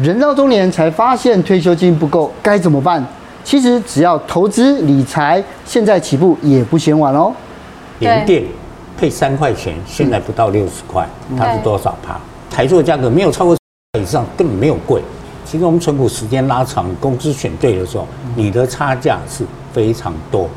[0.00, 3.04] 人到中年才发现退休金不够，该怎么办？
[3.42, 7.32] 其实只要投资理财，现在起步也不嫌晚哦。
[7.98, 8.44] 联电
[8.96, 11.04] 配三块钱，现在不到六十块，
[11.36, 12.16] 它是多少趴？
[12.48, 13.56] 台塑价格没有超过
[13.98, 15.02] 以上，根本没有贵。
[15.44, 18.06] 其实我们存股时间拉长，公司选对的时候，
[18.36, 20.48] 你的差价是非常多。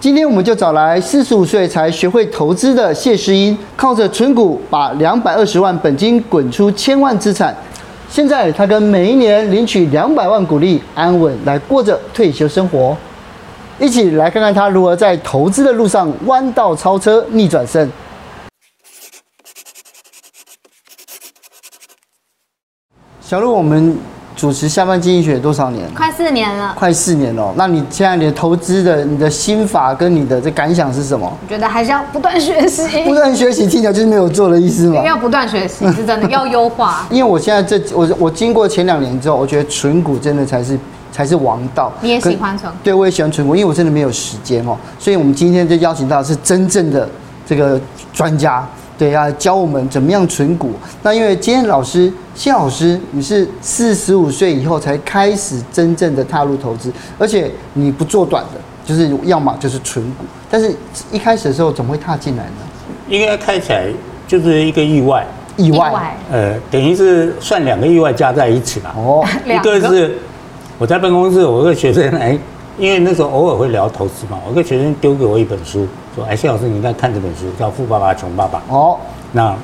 [0.00, 7.54] 今天我们就找来四十五岁才学会投资的谢诗英，靠着存股把两百二十万本金滚出千万资产。
[8.10, 12.96] 现在他跟每一年领取两百万股利，安稳来过着退休生活。
[13.78, 17.90] 一起来看看他如何在投资的路上弯道超车逆转胜。
[23.20, 23.96] 小鹿，我们
[24.40, 25.86] 主持下半经济学多少年？
[25.94, 26.72] 快四年了。
[26.74, 27.52] 快四年了。
[27.56, 31.30] 那你现在你的投资的你的心法跟你的这感想是什么？
[31.42, 32.82] 我觉得还是要不断学习。
[33.04, 35.04] 不断学习听起来就是没有做的意思吗？
[35.04, 37.06] 要不断学习是真的 要优化。
[37.10, 40.78] 因为我现在这我我经过前两年之后，我觉得存股真的才是
[41.12, 41.92] 才是王道。
[42.00, 42.78] 你也喜欢存股？
[42.82, 44.74] 对，我也喜欢存股，因为我真的没有时间哦。
[44.98, 47.06] 所以我们今天就邀请到的是真正的
[47.46, 47.78] 这个
[48.14, 48.66] 专家。
[49.00, 50.72] 对啊，教我们怎么样存股。
[51.02, 60.26] 那因为今天老师谢老师，你是四十五岁以后才开始真正的踏入投资，而且你不做短的，就是要么就是存股。
[60.50, 60.76] 但是
[61.10, 62.52] 一开始的时候怎么会踏进来呢？
[63.08, 63.86] 应该开起来
[64.28, 66.14] 就是一个意外，意外。
[66.30, 68.94] 呃，等于是算两个意外加在一起吧。
[68.98, 70.18] 哦， 一个是
[70.76, 72.38] 我在办公室，我个学生来，
[72.80, 75.86] 因为那时候偶尔会聊投资嘛，我个学生丢给我一本书。
[76.16, 78.58] 说哎，谢老师，你应该看这本书，叫《富爸爸穷爸爸》。
[78.74, 78.96] 哦，
[79.32, 79.54] 那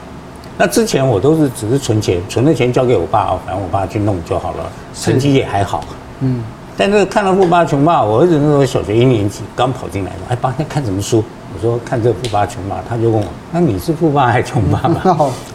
[0.58, 5.82] 那之前我都是只是存钱，存的钱交给我爸，反正我爸去弄就好了，成绩也还好。
[6.20, 6.44] 嗯，
[6.76, 11.24] 但是看到《富爸爸穷爸爸》，我儿子那时候小学一年级刚跑进来，说哎，爸，你看什么书？
[11.54, 15.00] 我说看这个《富爸爸穷爸爸》，他就问我，那你是富爸还是穷爸爸？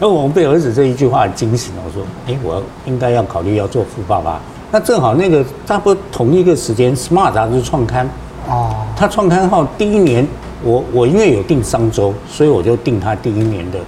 [0.00, 1.82] 那 我们被儿子这一句话惊醒了。
[1.86, 4.40] 我说，哎，我应该要考虑要做富爸爸。
[4.72, 8.08] 那正好那个差不多同一个时间，《Smart》杂志创刊。
[8.48, 10.26] 哦，他创刊号第一年。
[10.64, 13.78] 我我因为有订商周，所以我就订他第一年的，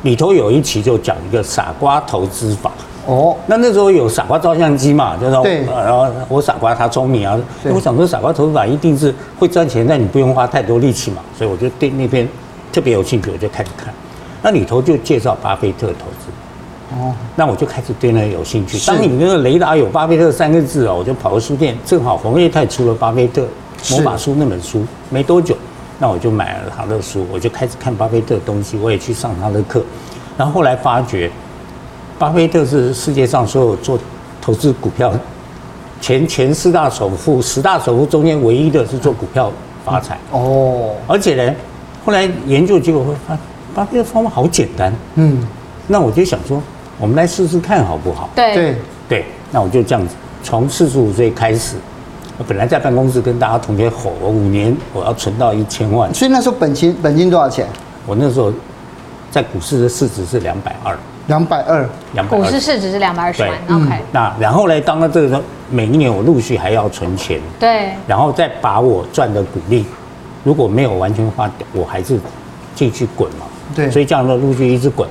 [0.00, 2.72] 里头有一期就讲一个傻瓜投资法。
[3.04, 12.26] 哦，那那时候有傻瓜照相机嘛，就说，对，然后我傻瓜他聪明啊，我想说傻瓜投资法一定是会赚钱，但你不用花太多力气嘛，所以我就对那篇
[12.72, 13.92] 特别有兴趣，我就开始看。
[14.40, 16.32] 那里头就介绍巴菲特投资。
[16.98, 18.78] 哦，那我就开始对那个有兴趣。
[18.86, 23.46] 当你那个雷达有巴菲特三个字哦，我就跑到书店，正好红叶泰出了巴菲特
[23.90, 25.56] 魔法书那本书，没多久。
[25.98, 29.80] 那我就买了他的书，我就开始看巴菲特的东西，我也去上他的课，
[30.36, 31.30] 然后后来发觉，
[32.18, 33.96] 巴菲特是世界上所有做
[34.40, 35.12] 投资股票
[36.00, 39.52] 前前四大首富，十大首富中间唯一的是做股票
[39.84, 40.18] 发财。
[40.32, 41.54] 哦，而且呢，
[42.04, 43.38] 后来研究结果会发，
[43.72, 45.46] 巴菲特方法好简单，嗯，
[45.86, 46.60] 那我就想说，
[47.02, 48.30] 我们来试试看好不好？
[48.32, 48.76] 对对
[49.08, 51.74] 对，那我就这样子，从四十五岁开始。
[52.38, 56.14] 我本来在办公室跟大家同学吼，我五年我要存到一千万。
[56.14, 57.66] 所以那时候本金本金多少钱？
[58.06, 58.52] 我那时候
[59.32, 60.96] 在股市的市值是两百二。
[61.26, 62.40] 两百二，两百二。
[62.40, 63.50] 股市市值是两百二十万。
[63.66, 63.98] 对 OK。
[64.12, 67.40] 那然后呢，当了这个时候，每一年我陆续还要存钱。
[67.58, 67.90] 对。
[68.06, 69.84] 然后再把我赚的股利，
[70.44, 72.16] 如果没有完全花掉，我还是
[72.76, 73.46] 继续滚嘛。
[73.74, 73.90] 对。
[73.90, 75.08] 所以这样的陆续一直滚。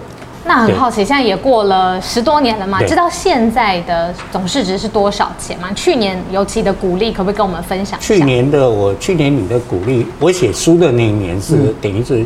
[0.51, 5.69] 那很好奇，现在也过了十多年了嘛，知道现在的总市值是多少钱吗？
[5.73, 8.13] 去年尤其的股利，可不可以跟我们分享一下？
[8.13, 12.25] 去年的我去年你的股利，我写书的那一年是、嗯、等于是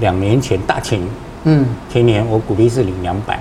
[0.00, 1.00] 两年前大前
[1.44, 3.40] 嗯前年我股利是领两百，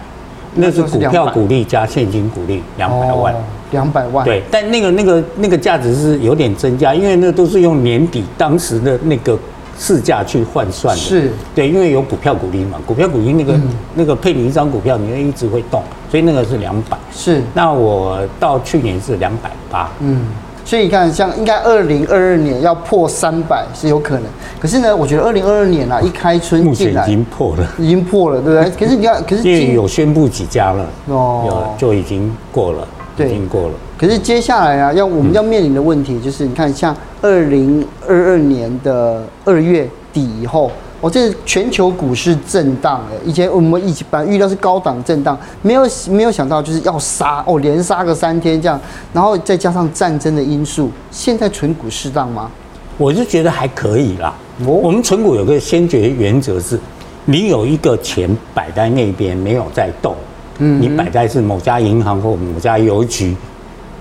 [0.53, 3.35] 那是股票股利加现金股利两百万，
[3.71, 9.37] 两百万对，但那个那个那个价值是有点增加，因为那都是用年底当时的那个。
[9.77, 16.97] 市价去换算的，是对，因为有股票股利嘛，股票股利那个、嗯、那个配你一张股票，你会一直会动，所以那个是两百。
[17.13, 19.91] 是，那我到去年是两百八。
[19.99, 20.27] 嗯，
[20.63, 24.23] 所以你看，像应该二零二二年要破三百是有可能，
[24.59, 28.71] 可是呢，我觉得二零二二年啊，一开春目前已经破了，已经破了，对不对？
[28.79, 32.87] 可是你要，可是因为有宣布几家了，哦，有就已经过了，
[33.17, 33.73] 已经过了。
[33.97, 40.69] 可是接下来啊，要我们要面临的问题就是，你看像二零二二年的二月底以后，
[40.99, 48.77] 哦，这是全球股市震荡哎，以前我们一起本来预料是高档震荡，没有没有想到就是要杀哦，连杀个三天这样，
[49.13, 52.51] 然后再加上战争的因素，现在存股适当吗？
[52.97, 54.33] 我就觉得还可以啦。
[54.65, 56.77] 哦，我们存股有个先决原则是，
[57.23, 60.13] 你有一个钱摆在那边没有在动，
[60.59, 63.33] 嗯，你摆在是某家银行或某家邮局。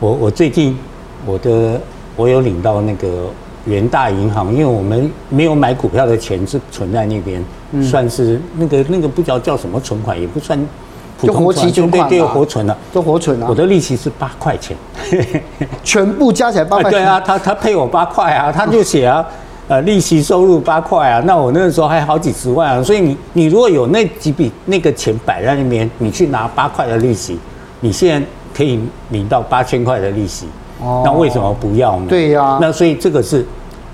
[0.04, 0.76] 我我最近
[1.24, 1.80] 我的
[2.14, 3.30] 我有领到那个
[3.64, 7.42] 元大银行，因为我们没有买股票的钱是存在那边，
[7.72, 10.58] 嗯、算是那个那个不知道叫什么存款，也不算
[11.18, 13.46] 普通就活期存款对，对，活存了，都活存了。
[13.48, 14.76] 我的利息是八块钱，
[15.82, 17.00] 全部加起来八块钱。
[17.00, 19.26] 对啊，他他配我八块啊，他就写啊，
[19.68, 27.38] 呃，利息收入八块啊，那我那个时候还好几十万啊，所以你你如果有那几笔那个钱摆在那边，你去拿八块的利息，
[27.80, 28.78] 你现在可以
[29.10, 30.46] 领到八千块的利息，
[30.80, 32.06] 哦，那为什么不要呢？
[32.08, 33.44] 对呀，啊，那所以这个是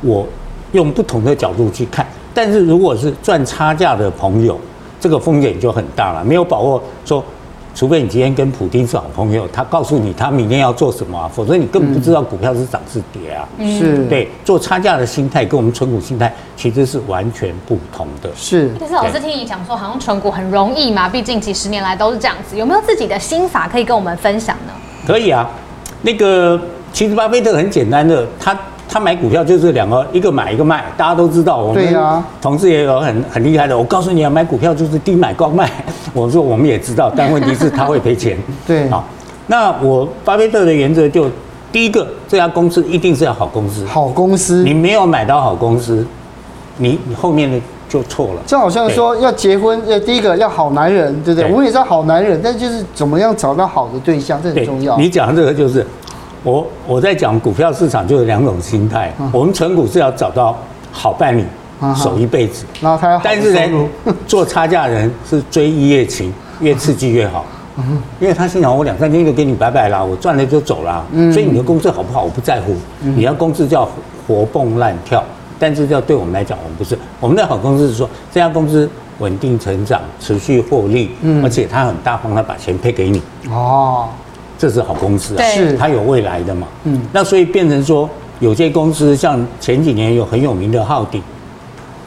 [0.03, 0.27] 我
[0.73, 2.07] 用不同的角度去看。
[2.35, 4.59] 但是如果是赚差价的朋友，
[5.01, 6.23] 这个风险就很大了。
[6.23, 7.25] 没有把握说，
[7.75, 13.49] 除非你今天跟普丁是好朋友，他告诉你他明天要做什么啊，否则你根本不知道股票是涨是跌啊。
[13.59, 18.31] 是，对，做差价的心态跟我们存股心态其实是完全不同的。
[18.35, 18.71] 是。
[18.79, 22.57] 但是老师听你讲说，好像存股很容易嘛，毕竟几十年来都是这样子。
[22.57, 24.73] 有没有自己的心法可以跟我们分享呢？
[25.07, 25.49] 可以啊，
[26.03, 26.61] 那个
[26.93, 28.59] 其实巴菲特很简单的，他。
[28.93, 31.59] 他买股票就是两个，一个买一个卖，大家都知道。
[31.59, 33.79] 我们同事也有很很厉害的。
[33.79, 35.71] 我告诉你啊，买股票就是低买高卖。
[36.13, 38.37] 我说我们也知道， 但问题是他会赔钱。
[38.67, 39.05] 对，好，
[39.47, 41.31] 那我巴菲特的原则就
[41.71, 43.85] 第一个，这家公司一定是要好公司。
[43.87, 46.05] 好公司，你没有买到好公司，
[46.79, 48.43] 你你后面的就错了。
[48.45, 51.49] 就好像说要结婚，呃第一个要好男人，对不对？
[51.49, 54.99] 我们也是好男人，但就是怎么样找到好的对象，这很重要。
[54.99, 55.87] 你讲的这个就是。
[56.43, 60.57] 我我在讲股票市场就有两种心态，我们存股是要找到
[60.91, 61.45] 好伴侣，
[61.95, 62.65] 守一辈子。
[62.81, 63.89] 然后他但是呢，
[64.27, 67.45] 做差价人是追一夜情，越刺激越好。
[68.19, 71.05] 因为他心想我两三天就给你拜拜啦，我赚了就走了。
[71.33, 73.89] 所以你的公司好不好我不在乎，你要公司叫
[74.27, 75.23] 活蹦乱跳，
[75.59, 76.99] 但是要对我们来讲，我们不是。
[77.21, 78.89] 我们的好公司是说这家公司
[79.19, 81.11] 稳定成长，持续获利，
[81.43, 83.23] 而且他很大方他把钱配给你。
[83.51, 84.09] 哦。
[84.61, 86.69] 这是好公司啊，是它有未来的嘛？
[86.85, 88.07] 嗯，那所以变成说，
[88.41, 91.23] 有些公司像前几年有很有名的浩鼎，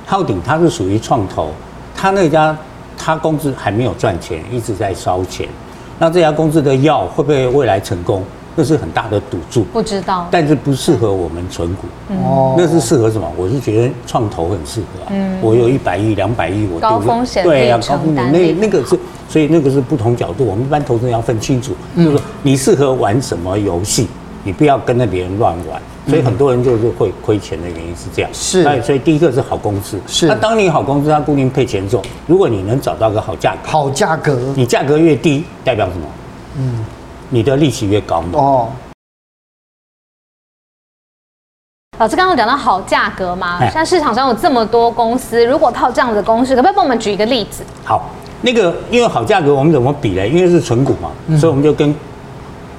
[0.06, 1.50] 浩鼎它是属于创投，
[1.96, 2.56] 它那家
[2.96, 5.50] 它公司还没有赚钱，一直在烧钱，
[5.98, 8.24] 那这家公司的药会不会未来成功？
[8.56, 11.88] 那是很大的赌注，不知道，但是不适合我们存股。
[12.24, 13.28] 哦，那是适合什么？
[13.36, 15.08] 我是觉得创投很适合啊。
[15.10, 18.98] 嗯，我有一百亿、两百亿，我高风险对呀，高风险那那个是，
[19.28, 20.46] 所以那个是不同角度。
[20.46, 24.08] 我们一般投资人要分清楚，就是说你适合玩什么游戏，
[24.44, 25.82] 你不要跟着别人乱玩。
[26.06, 28.30] 所以很多人就是会亏钱的原因是这样。
[28.34, 29.98] 是，那所以第一个是好公司。
[30.06, 36.06] 是，那当你好公司，它固定配钱之后，如果你能找到个好价格，好价格，你价格越低，代表什么？
[36.58, 36.86] 嗯。
[37.34, 38.40] 你的利息越高嘛？
[38.40, 38.70] 哦，
[41.98, 47.64] 老师刚刚讲到好价格嘛，现在市场上有这么多公司，如果套这样子的公式，可不可以帮我们举一个例子？
[47.84, 48.12] 好，
[48.44, 50.28] 那个因为好价格，我们怎么比呢？
[50.28, 51.96] 因为是存股嘛，嗯、所以我们就跟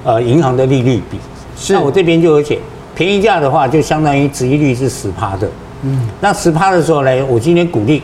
[0.05, 1.19] 呃银行的利率比。
[1.57, 2.57] 是，那我这边就有写，
[2.95, 5.49] 便宜价的话，就相当于殖利率是十趴的。
[5.81, 8.01] 嗯，那十趴的时候呢，我今天鼓励，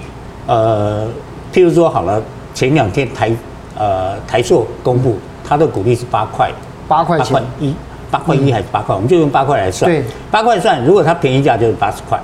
[0.47, 1.07] 呃，
[1.53, 2.21] 譬如说好了，
[2.53, 3.31] 前两天台
[3.77, 5.17] 呃台硕公布。
[5.51, 6.49] 嗯它的股利是八块，
[6.87, 7.75] 八块钱一，
[8.09, 8.95] 八块一还是八块？
[8.95, 9.91] 我们就用八块来算。
[9.91, 10.01] 对，
[10.31, 12.17] 八块算，如果它便宜价就是八十块，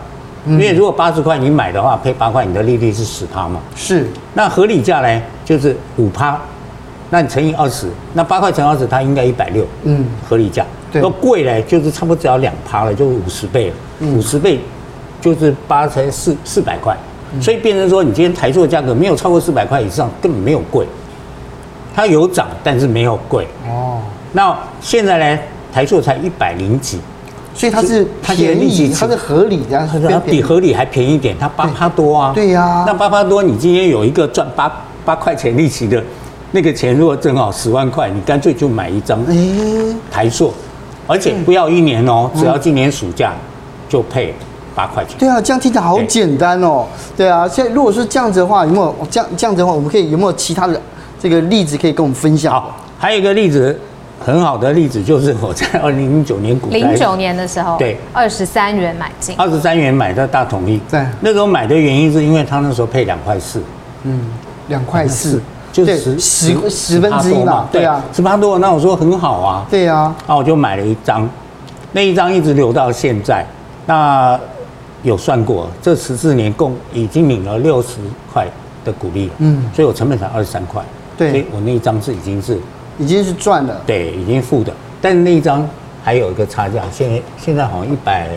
[0.45, 3.59] 因为如果八十块你买的话，配八块，你的利率是十趴嘛。
[3.75, 4.07] 是。
[4.33, 6.39] 那合理价呢，就是五趴，
[7.09, 9.65] 那你乘以二十，那八块乘二十，它应该一百六。
[9.83, 10.65] 嗯，合理价。
[10.89, 11.01] 对。
[11.01, 13.75] 那贵呢，就是差不多只要两趴了，就五十倍了。
[14.07, 14.61] 五十倍
[15.19, 16.95] 就是八乘四四百块，
[17.41, 20.87] 所以变成说，你今天台塑的价格没有超过四百块以上，根本没有贵。
[21.97, 23.97] 它有涨，但是没有贵哦。
[24.33, 25.41] 那现在呢？
[25.73, 26.99] 台塑才一百零几，
[27.53, 32.31] 所以它是便宜，它是合理的，它比合理还便宜一点，它八趴多啊。
[32.33, 34.71] 对呀，那八趴多，你今天有一个赚八
[35.03, 36.01] 八块钱利息的，
[36.51, 39.19] 那个钱如果正好十万块，你干脆就买一张
[40.11, 40.53] 台塑，
[41.07, 43.33] 而且不要一年哦，只要今年暑假
[43.89, 44.33] 就配
[44.73, 45.15] 八块钱。
[45.19, 46.85] 对啊，这样听起来好简单哦。
[47.15, 50.79] 对啊，现在如果是这样子的话，有没有这样这样子的话，我们可以有没有其他的？
[51.19, 52.53] 这个例子可以跟我们分享。
[52.53, 53.79] 好，还有一个例子，
[54.19, 60.79] 很好的例子就是我在二零零九年股零九年的时候，对，二十三元买进，二十三元买的大统一。
[60.89, 63.61] 对，那时候买的原因是因为他那时候配两块四，
[64.03, 64.21] 嗯，
[64.67, 71.29] 两块四，就是十十十分之一嘛，对啊，十八多，那我说很好啊，对啊，那我就买了一张，
[71.91, 73.45] 那一张一直留到现在，
[73.85, 74.39] 那
[75.03, 77.97] 有算过，这十四年共已经领了六十
[78.33, 78.47] 块
[78.83, 80.81] 的股利了，嗯，所以我成本才二十三块。
[81.17, 82.59] 对，所以我那一张是已经是，
[82.99, 84.71] 已经是赚了，对，已经负的。
[85.01, 85.67] 但是那一张
[86.03, 88.29] 还有一个差价，现在现在好像一百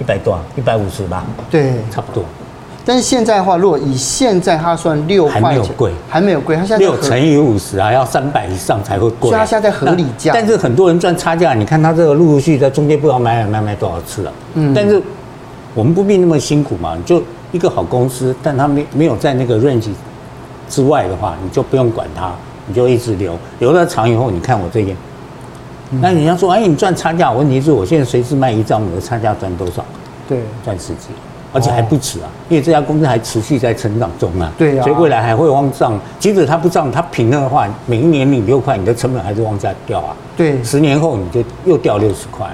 [0.00, 1.24] 一百多，一百五十吧？
[1.50, 2.24] 对，差不多。
[2.84, 9.28] 但是现在的话，如果以现在它算六块钱，还没有贵，还没有贵，它现在六乘以五十啊，要三百以上才会贵。
[9.28, 10.30] 所以它现在在合理价。
[10.32, 14.32] 但是很多人赚差价，你看它这个陆陆续续在中间不知道买买买买多少次了。
[14.54, 14.72] 嗯。
[14.72, 15.02] 但是
[15.74, 19.88] 我们不必那么辛苦嘛，就一个好公司，但他没没有在那个 range。
[20.68, 22.32] 之外的话，你就不用管它，
[22.66, 24.96] 你就一直留，留了长以后，你看我这边，
[26.00, 29.84] 那人家说，哎，你赚差价，问题是我现在随时卖一张，我的差价赚多少？
[30.28, 31.08] 对，赚十几，
[31.52, 34.52] 而且还不止啊，因为这家公司还持续在成长中啊。
[34.58, 35.98] 对啊，所以未来还会往上。
[36.18, 40.16] 即使它不涨，它平了的话，每一年领六块，你的成本还是往下掉啊。
[40.36, 42.46] 对，十年后你就又掉六十块。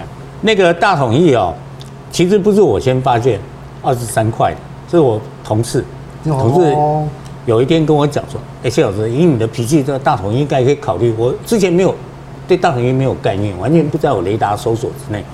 [0.43, 1.55] 那个大统一哦，
[2.11, 3.41] 其实不是我先发现，
[3.81, 4.59] 二十三块的，
[4.91, 5.83] 是我同事，
[6.25, 6.77] 同事
[7.45, 11.13] 有一天跟我讲说，哎，谢老师，以你的脾气，这个大统益应该可以考虑。
[11.19, 11.95] 我之前没有
[12.47, 15.25] 对大统益没有概念，完全不在我雷达搜索之内。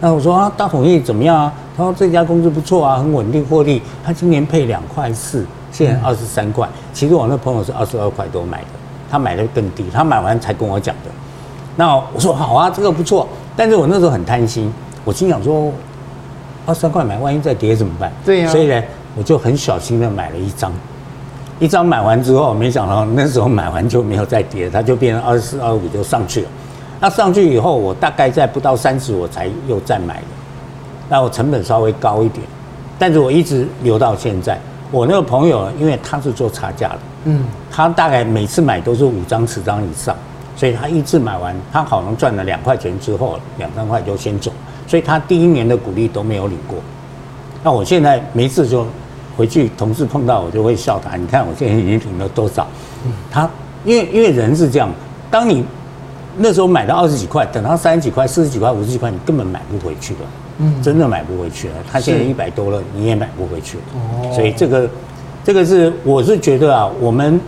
[0.00, 1.52] 那我说啊，大统益怎么样啊？
[1.76, 3.82] 他说这家公司不错啊，很稳定获利。
[4.04, 6.68] 他今年配两块四，现在二十三块。
[6.92, 8.66] 其实我那朋友是二十二块多买的，
[9.10, 11.10] 他买的更低，他买完才跟我讲的。
[11.74, 13.26] 那我说好啊，这个不错。
[13.56, 14.72] 但是我那时候很贪心，
[15.04, 15.72] 我心想说，
[16.64, 18.12] 二十三块买，万一再跌怎么办？
[18.24, 18.52] 对呀、啊。
[18.52, 18.82] 所以呢，
[19.16, 20.70] 我就很小心的买了一张，
[21.58, 26.48] 一张买完之后，没想到那时候买完就没有再跌，它就变成二十四、二五就上去了。
[27.00, 30.26] 那上去以后，我大概在不到三十，我才又再买的。
[31.08, 32.46] 那我成本稍微高一点，
[32.98, 34.58] 但是我一直留到现在。
[34.90, 40.14] 我那个朋友，因为他是做差价的，嗯，他大概每次买都是五张、十张以上。
[40.54, 44.50] 所以他一次买完，他好像赚了两块钱之后，两三块就先走。
[44.86, 46.78] 所以他第一年的股利都没有领过。
[47.62, 48.86] 那我现在没事就
[49.36, 51.16] 回去，同事碰到我就会笑他。
[51.16, 52.66] 你看我现在已经领了多少？
[53.30, 53.48] 他
[53.84, 54.88] 因为因为人是这样，
[55.30, 55.64] 当你
[56.38, 60.20] 那时候买到二十几块，等到三十几块、四十几块、五十几块，你根本买不回去了。
[60.58, 61.74] 嗯，真的买不回去了。
[61.90, 63.82] 他现在一百多了，你也买不回去了。
[63.94, 64.88] 哦，所以这个
[65.44, 67.38] 这个是我是觉得啊，我们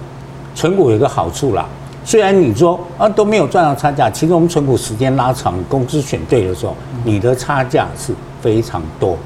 [0.54, 1.66] 存股有一个好处啦。
[2.04, 9.16] 虽然你说啊都没有赚到差价，其实我们存股时间拉长，公司选对的时候，你的差价是非常多。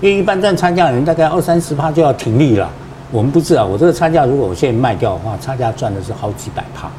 [0.00, 2.70] 因为一般赚差价的人大概二三十趴就要停利了，
[3.10, 6.90] 我们不知道，我这个差价如果我现在卖掉的话，差价赚的是好几百趴，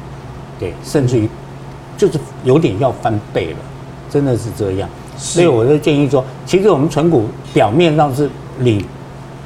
[0.58, 1.28] 对，甚至于
[1.96, 3.58] 就是有点要翻倍了，
[4.08, 4.88] 真的是这样。
[5.16, 8.30] 所以我就建议说，其实我们存股表面上是
[8.60, 8.84] 领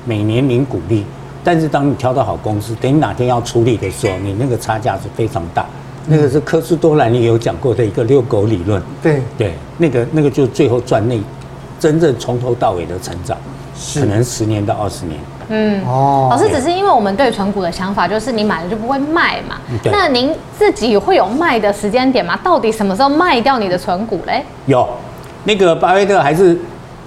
[0.05, 1.05] 每年领股利，
[1.43, 5.67] 但是当你挑到好公司，等你哪天要出力的时候，你那个差价是非常大。
[6.09, 9.21] 那个是科斯多兰也有讲过的一个遛狗理论，对。
[9.37, 11.19] 对，那个那个就最后赚那
[11.81, 13.46] 真正从头到尾的成长，是
[13.95, 15.19] 可能十年到二十年。
[15.49, 22.37] 嗯哦，老师只是因为我们对存股的想法就是你买了就不会卖嘛，对那您自己会有卖的时间点吗？
[22.43, 24.43] 到底什么时候卖掉你的存股嘞？
[24.67, 24.89] 有，
[25.45, 26.59] 那个巴菲特还是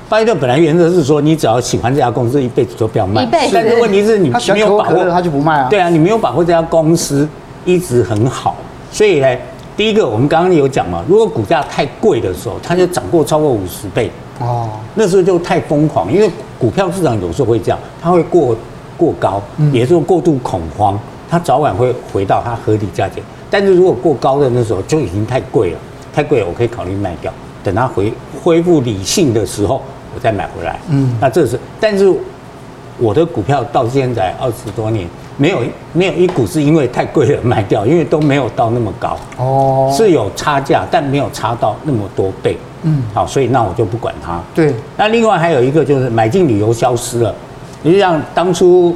[0.07, 3.23] 巴菲特本来原则是说，你只要喜欢这家公司，一辈子都不要卖。
[3.23, 5.67] 一辈子，但是问题是你没有把握，他就不卖啊。
[5.69, 7.27] 对啊，你没有把握这家公司
[7.65, 8.55] 一直很好。
[8.89, 9.27] 所以呢，
[9.75, 18.55] 第一个我们刚刚有讲嘛，如果股价太贵的时候，它就涨过超过五十倍哦，那时候就太疯狂，因为股票市场有时候会这样，它会过
[18.97, 19.41] 过高，
[19.71, 23.21] 也就是过度恐慌，它早晚会回到它合理价钱。
[23.49, 25.79] 但是如果过高的那时候就已经太贵了，
[26.13, 27.31] 太贵了，我可以考虑卖掉，
[27.63, 29.81] 等它回恢复理性的时候，
[30.15, 30.79] 我再买回来。
[30.89, 32.11] 嗯，那这是，但是
[32.97, 35.07] 我的股票到现在二十多年。
[35.39, 35.61] 没有
[35.93, 42.57] 没有一股是因为太贵了卖掉，因为都没有到那么高哦，是有差价，但没有差到那么多倍。
[42.83, 44.41] 嗯，好，所以那我就不管它。
[44.53, 47.33] 对，那另外还有一个就是买进理由消失了。
[47.81, 48.93] 你就像当初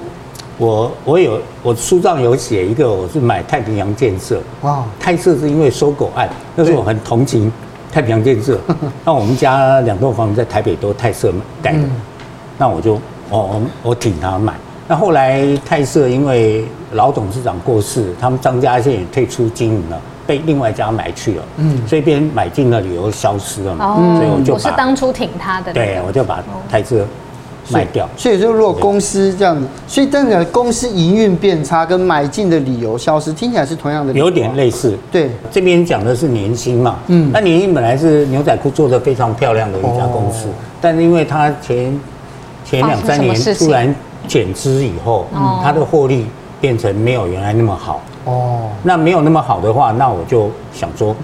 [0.58, 4.42] 我我有我书上有写一个，我是买太平洋建设。
[4.64, 7.50] 哇，太设是因为收购案，那时候我很同情
[7.90, 8.60] 太平洋建设。
[9.06, 11.84] 那我们家两栋房子在台北都太设盖的，
[12.58, 14.54] 那我就我我我挺他买。
[14.86, 27.06] 那后来泰社因为老董事长过世，他们张家线也退出经营了，被另外一家买去了，嗯，所以别人买进的理由消失了嘛，嗯，所以我就把我是当初挺他的，对，我就把泰社
[27.70, 28.08] 卖掉。
[28.18, 34.98] 所以说，如果公司这样子，所以代表公司营运变差跟买进的理由消失，听起来是同样的，有点类似。
[35.10, 40.48] 对，这边讲的是年薪嘛，嗯，那年薪本来是牛仔裤做的非常漂亮的一家公司，
[40.82, 41.98] 但是因为他前
[42.66, 43.96] 前两三年突然。
[44.28, 45.28] 减资以后，
[45.64, 46.28] 它的获利
[46.62, 48.02] 变成没有原来那么好。
[48.26, 51.16] 哦，那没有那么好的话，那我就想说，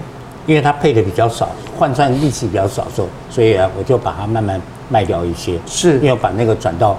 [0.46, 5.58] 因为它配的比较少，换算利息比较少，所所以啊，我就把它慢慢卖掉一些。
[5.66, 6.98] 是，因为把那个转到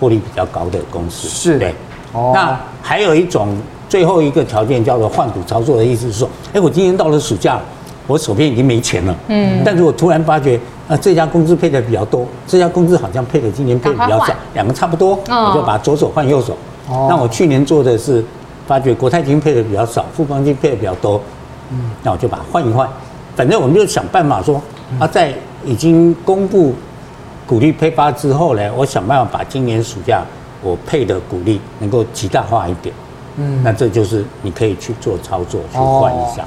[0.00, 1.28] 获利比较高的公司。
[1.28, 1.74] 是，对。
[2.12, 3.56] 哦，那还有一种
[3.88, 7.60] 最后一个条件叫做换股操作的意思是说，哎，我今天到了暑假，
[8.10, 9.14] 我手边已经没钱了。
[9.28, 10.58] 嗯，但是我突然发觉。
[10.90, 16.56] 啊这家公司配的比较多，这家公司好像配的今年配的比较少，两个差不多，我就把左手换右手。
[17.08, 18.24] 那我去年做的是，
[18.66, 21.20] 发觉国泰金配的比较少，富邦金配的比较多，
[21.70, 22.88] 嗯，那我就把它换一换。
[23.36, 24.60] 反正我们就想办法说，
[24.98, 25.32] 啊，在
[25.64, 26.74] 已经公布
[27.46, 30.24] 股利配发之后呢，我想办法把今年暑假
[30.60, 32.92] 我配的股利能够极大化一点。
[33.36, 36.44] 嗯，那这就是你可以去做操作去换一下。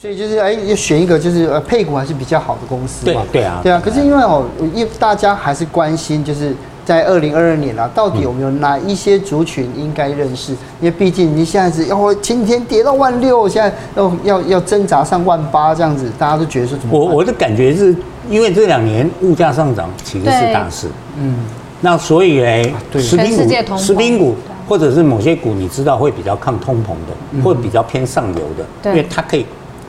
[0.00, 3.20] 所以就是哎，要选一个就是呃配股还是比较好的公司嘛。
[3.32, 3.82] 对对啊，对啊。
[3.84, 10.52] 可是因为哦，因为大家还是关心，就是在二零二二年啊，到底有没有哪一些族群应该认识？
[10.52, 16.96] 因为毕竟你现在是要今天跌到万六，现在要要要挣扎上万八这样子，大家都觉得说怎么？
[16.96, 17.92] 我我的感觉是
[18.30, 20.86] 因为这两年物价上涨其实是大事，
[21.18, 21.34] 嗯，
[21.80, 22.62] 那所以哎，
[23.00, 24.36] 食品股、食品股
[24.68, 29.44] 或者是某些股，你知道会比较抗通膨的，会比较偏上游的，因为它可以。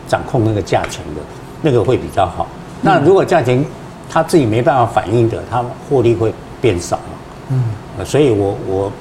[0.09, 1.21] 掌控那个价钱的，
[1.61, 2.45] 那个会比较好。
[2.81, 3.63] 那如果价钱
[4.09, 7.03] 他自己没办法反应的，他获利会变少嘛？
[7.51, 8.91] 嗯，所以我我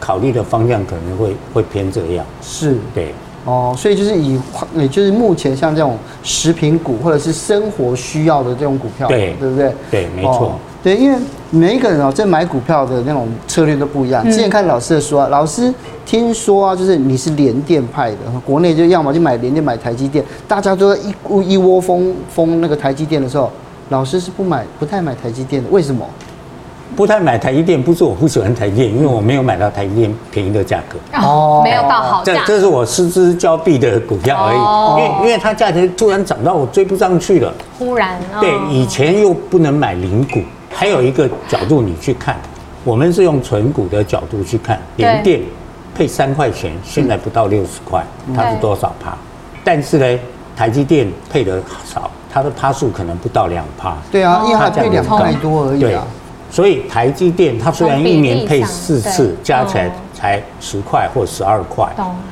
[0.00, 2.26] 考虑的方向可能会会偏这样。
[2.42, 4.40] 是，对，哦，所以就是以，
[4.74, 9.72] 也就是目前像这种食品股或者是生活需要的这种股票，对，对不对？
[9.90, 10.58] 对，没错。
[10.82, 11.18] 对，因为
[11.50, 14.22] 每一个人哦，在买股票的那种策略都不一样。
[14.24, 15.72] 之前看老师的书啊，老师
[16.04, 23.50] 听说啊，就是你是联电派的，国内就要么就买联电，买台积电，大家都在一一窝蜂蜂那个台积电的时候，
[23.88, 26.04] 老师是不买，不太买台积电的，为什么？
[26.94, 32.34] 不太买台积电，不是我不喜欢台积电，因为我没有买到台积电便宜的价格哦，没有到好价。
[32.34, 38.18] 这这是我失之交臂的股票而已，因为因为它价钱突然涨到我追不上去了，忽然。
[38.38, 40.40] 对，以前又不能买零股。
[40.70, 42.36] 还有一个角度，你去看，
[42.84, 45.40] 我们是用存股的角度去看，联电
[45.94, 49.16] 配三块钱，现在不到六十块，它是多少趴？
[49.64, 50.20] 但是呢，
[50.56, 53.96] 台积电配的少，它的趴数可能不到两趴。
[54.10, 56.06] 对啊，因为它配两块多而已啊。
[56.50, 61.86] 所以台积电它虽然一年配四次，加起来才十块或十二块，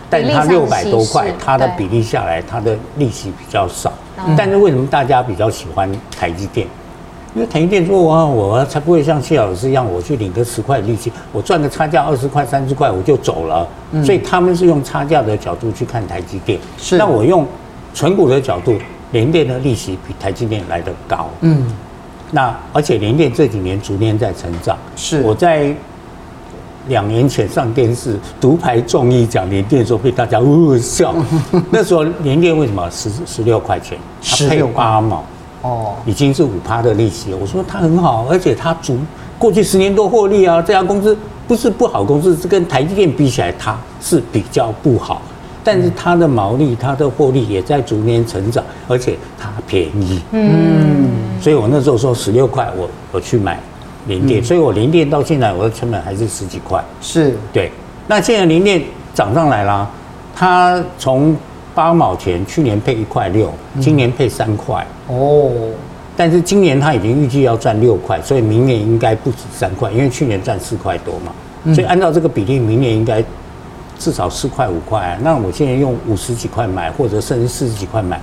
[0.08, 3.92] 但它六百多块，它的比例下来，它的利息比较少。
[4.34, 6.66] 但是为什么大家比较喜欢台积电？
[7.36, 13.68] 因为台积电说，我我才不会像谢老师一样，我去领个十块利息，我赚个差价二十块、三十块我就走了。
[13.92, 16.58] 嗯、所以他们是用差价的角度去看台积电。
[16.78, 16.96] 是。
[16.96, 17.46] 那我用
[17.92, 18.78] 存股的角度，
[19.12, 21.28] 联电的利息比台积电来得高。
[21.42, 21.66] 嗯。
[22.30, 24.78] 那而且联电这几年逐年在成长。
[24.96, 25.20] 是。
[25.20, 25.74] 我在
[26.88, 31.14] 两年前上电视独排众议讲联电的时候，被大家呜呜笑。
[31.70, 33.98] 那时候联电为什么十十六块钱？
[34.22, 35.22] 它配八毛。
[35.66, 37.36] 哦，已经是五趴的利息了。
[37.36, 38.96] 我说它很好，而且它足
[39.36, 40.62] 过去十年多获利啊。
[40.62, 41.16] 这家公司
[41.48, 45.20] 不是不好公司，是跟台积电比起来，它是比较不好。
[45.64, 50.22] 但是它的毛利、它的获利也在逐年成长，而且它便宜。
[50.30, 53.58] 嗯，所以我那时候说十六块，我我去买
[54.06, 56.80] 联电，所以我联电到现在我的成本还是十几块。
[57.00, 57.72] 是，对。
[58.06, 58.80] 那现在联电
[59.12, 59.90] 涨上来了，
[60.32, 61.36] 它从。
[61.76, 65.50] 八毛钱，去年配一块六，今年配三块哦。
[66.16, 71.74] 但是今年他已经预计要赚六块，所以明年应该不止三块，因为去年赚四块多嘛。
[71.74, 73.22] 所以按照这个比例，明年应该
[73.98, 75.18] 至少四块五块。
[75.22, 78.18] 那我现在用五十几块买，或者甚至四十几块买。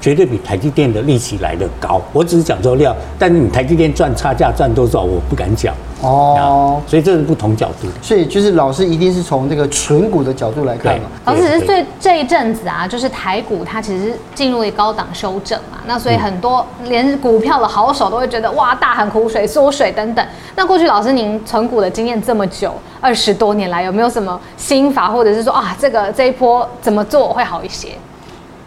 [0.00, 2.02] 绝对比台积电的利息来得高。
[2.12, 6.80] 我只是讲说料，但是你台积电赚差价赚多少，我不敢讲哦。
[6.86, 7.88] 所以这是不同角度。
[8.02, 11.04] 所以就是老师一定是从这个存股的角度来看嘛。
[11.24, 15.78] 老师只是对这一阵子啊，就是台股它其实进入一高档修正嘛。
[15.86, 20.26] 那所以很多连股票的好手都会觉得哇，大喊苦水、缩水等等。
[20.56, 27.88] 那过去老师您存股的经验这么久，二十多年来有没有什么心法，或者是说啊，这个这一波怎么做会好一些？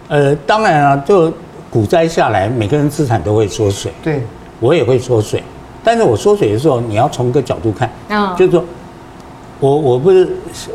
[0.10, 1.32] 呃，当然啊，就
[1.70, 3.92] 股灾下来，每个人资产都会缩水。
[4.02, 4.26] 对，
[4.60, 5.44] 我也会缩水。
[5.88, 8.62] 但是我缩水的时候，你要从一个角度看，啊，就是说，
[9.62, 10.28] 我我不是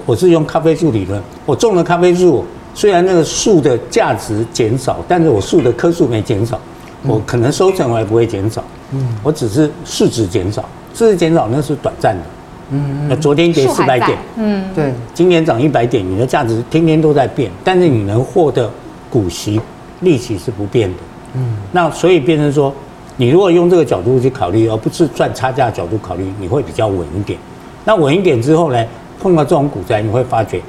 [0.07, 6.59] 我是用咖啡树理论，我种了咖啡树，虽然那个树的价值减少，但是我树的棵数没减少，
[7.03, 8.65] 我可能收成我也不会减少。
[8.93, 12.23] 嗯，我只是市值减少，市值减少那是短暂的。
[12.71, 18.71] 嗯，那昨天跌四百点，嗯，对，今年涨一百点，你的价值天天都在变，但是你能获得。
[19.11, 19.61] 股息
[20.01, 20.99] 利息是不变的，
[21.35, 22.75] 嗯，那所以变成说，
[23.17, 27.39] 你如果用这个角度去考虑，而不是赚差价的角度考虑，你会比较稳一点。
[27.85, 28.85] 那稳一点之后呢，
[29.21, 30.61] 碰到这种股灾，你会发觉，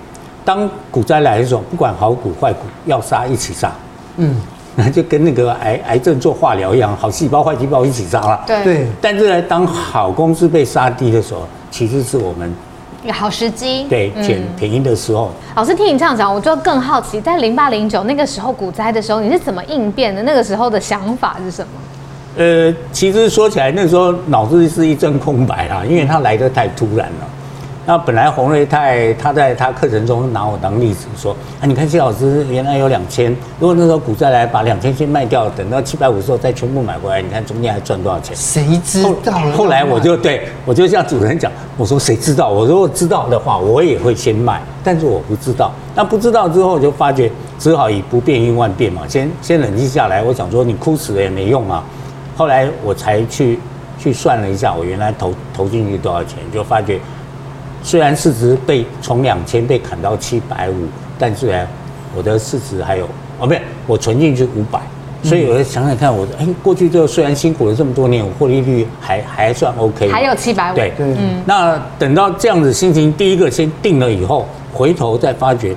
[0.44, 3.72] 当股灾来的时候，不管好股坏股，要杀一起杀，
[4.18, 4.36] 嗯，
[4.76, 8.88] 那就跟那个癌癌症做化疗一样，好细胞坏细胞一起杀了，对对。
[9.00, 12.52] 但是呢，当好公司被杀低的时候，其实是我们。
[13.04, 15.30] 一个好时机，对，捡便宜的时候。
[15.56, 20.24] 老师听你这样讲，我就更好奇，在零八零九那个时候股灾的时候，你是怎么应变的？
[20.24, 21.68] 那个时候的想法是什么？
[22.36, 27.28] 呃，其实说起来，那时候脑子是一阵空白啊，因为他来的太突然了。
[27.86, 38.34] 那本来洪瑞泰他在他课程中拿我当例子说，啊，你看谢老师原来有两千，如果那时候股灾来把两千先卖掉，等到七百五的时候再全部买回来，你看中间还赚多少钱？
[38.36, 39.34] 谁知道？
[39.56, 42.50] 后来我就对我就向主持人讲，我说谁知道？
[42.50, 45.72] 我如果知道的话，我也会先卖，但是我不知道。
[45.94, 50.24] 那不知道之后，我就发觉只好以不变应万变嘛，先先冷静下来。
[50.24, 51.84] 我想说你哭死了也没用啊。
[52.36, 53.60] 后来我才去
[54.00, 57.00] 去算了一下，我原来投投进去多少钱，就发觉。
[57.84, 60.88] 虽然市值被从两千被砍到七百五，
[61.20, 61.68] 但是呢，
[62.16, 63.06] 我的市值还有
[63.40, 64.80] 哦，不是我存进去五百，
[65.22, 75.76] 所以我就想想看，我哎过去这虽然辛苦了这么多年，我获利率还还算 OK，还有七百五，对对，嗯，那等到这样子心情，第一个先定了以后，回头再发觉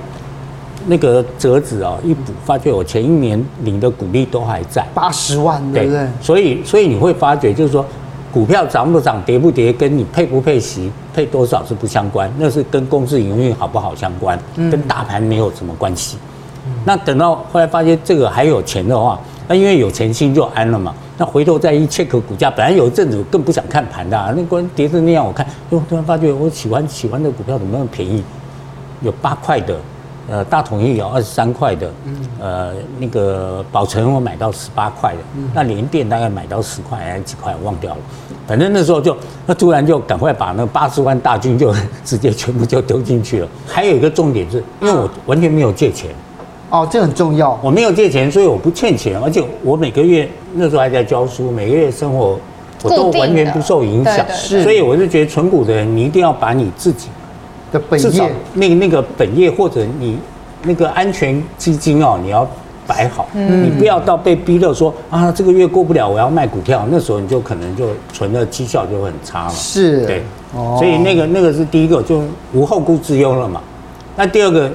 [0.87, 6.07] 那个折子啊一补，发觉我前一年领的股利都还在八十万，对不对？
[6.19, 7.85] 所以所以你会发觉就是说。
[8.29, 16.17] 股票涨不涨、跌不跌，跟你配不配息、配多少是不相关，那是跟公司营运好不好相关，跟大盘没有什么关系。
[16.85, 20.93] 那等到后来发现这个还有钱的话，那因为有钱心就安了嘛。
[21.17, 28.21] 那回头再一 check 股价，本来有一阵子我更不想看盘的、啊，那关跌成那样，我看，就突然发觉我喜欢喜欢的股票怎么那么便宜，
[29.01, 29.75] 有八块的。
[30.29, 31.89] 呃，大统一有二十三块的，
[32.39, 35.19] 呃，那个宝成我买到十八块的，
[35.53, 37.99] 那联电大概买到十块还是几块，我忘掉了。
[38.45, 43.47] 反正那时候就，那突然就赶快把那八十万大军就 直接全部就丢进去了。
[43.65, 46.11] 还有一个重点是，因为我完全没有借钱，
[46.71, 47.57] 哦，这很重要。
[47.63, 52.37] 我没有借钱，所以我不欠钱，而且我每个月那时候还在教书，每个月生活
[52.83, 54.25] 我都完全不受影响。
[54.29, 57.07] 所以我就觉得存股的人，你一定要把你自己。
[57.71, 60.17] 的本业，那个那个本业或者你
[60.63, 62.47] 那个安全基金哦，你要
[62.85, 69.49] 摆好，嗯，你不要到被逼到说啊，这个月过不了，我要卖股票，那时候你就可能就存的绩效就很差了。
[69.51, 73.61] 是，对，所以那个那个是第一个，就无后顾之忧了嘛。
[74.15, 74.71] 那第二个，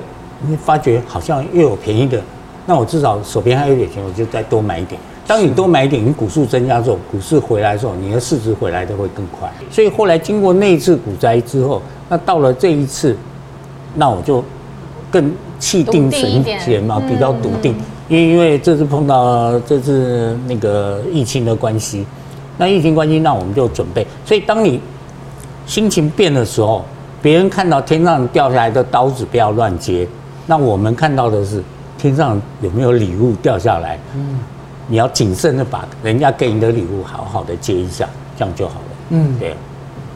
[0.46, 2.20] 你发觉好像又有便宜的，
[2.66, 5.00] 那我至少手边还有点钱，我就再多买一点。
[5.26, 9.50] 当你多买一点，你股数增加之后，股市回来之后，你的市值回来的会更快。
[9.70, 13.16] 所以后来经过那一次股灾之后，那到了这一次，
[13.94, 14.44] 那我就
[15.10, 17.74] 更气定神闲嘛，比较笃定。
[18.08, 22.04] 因为因为这次碰到这次那个疫情的关系，
[22.58, 24.06] 那疫情关系，那我们就准备。
[24.26, 24.80] 所以当你
[25.66, 26.84] 心情变的时候，
[27.22, 30.06] 别人看到天上掉下来的刀子不要乱接，
[30.46, 31.62] 那我们看到的是
[31.96, 33.98] 天上有没有礼物掉下来。
[34.16, 34.40] 嗯。
[34.88, 38.86] 你要谨慎的把人家给你的礼物好好的接一下，这样就好了。
[39.10, 39.54] 嗯，对，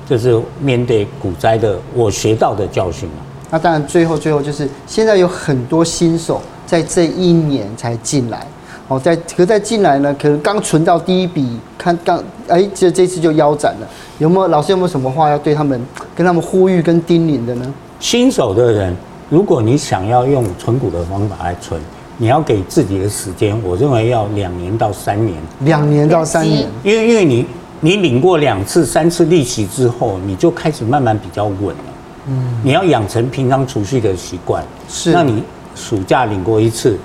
[0.08, 3.16] 这是面对股灾的我学到的教训嘛。
[3.50, 8.44] 那当然，最后最后就是现在有很多新手在这一年才进来，
[8.88, 13.86] 哦，在可在进来呢，可能刚存到第一笔，看刚哎，这这次就腰斩了。
[14.18, 15.80] 有没有老师有没有什么话要对他们
[16.14, 17.74] 跟他们呼吁跟叮咛的呢？
[18.00, 18.94] 新手的人，
[19.30, 21.80] 如果你想要用存股的方法来存。
[22.18, 25.36] 你要给自己的时间，我认为要两年到三年。
[25.60, 27.46] 两年到三年，因为因为你
[27.80, 31.84] 你领过两次、三次利息之后，你就开始慢慢比较稳了。
[32.28, 34.64] 嗯，你要养成平常储蓄的习惯。
[34.88, 35.42] 是，那你
[35.74, 36.98] 暑假领过一次，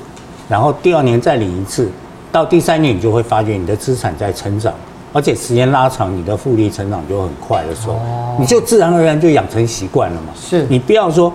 [0.47, 1.89] 然后第二年再领一次，
[2.32, 4.74] 到第三年你就会发觉你的资产在成长，
[5.12, 8.00] 而且时间拉长，你的复利成长就很快的时候，
[8.39, 10.30] 你就自然而然就养成习惯了嘛。
[10.39, 11.34] 是，你不要说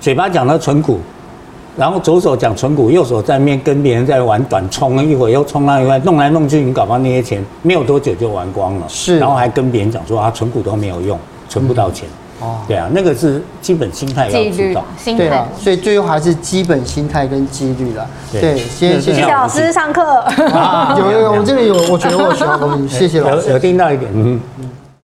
[0.00, 0.98] 嘴巴讲到存股。
[1.76, 8.86] 然后左手讲存股，右手在面跟别人在玩短冲，一会儿又冲那一块，弄来弄去，你搞不好那些钱没有多久就玩光了。
[8.88, 12.08] 是，然后还跟别人讲说啊，存股都没有用，存不到钱。
[12.38, 14.84] 哦，对啊，那个是基本心态要知道。
[14.98, 15.24] 心态。
[15.24, 18.06] 对啊，所以最后还是基本心态跟纪律了。
[18.30, 20.22] 对，谢谢谢谢老师上课。
[20.98, 22.98] 有有有，我这里有，我觉得我学到东西。
[22.98, 23.46] 谢谢老师。
[23.46, 24.38] 有有听到一点，嗯。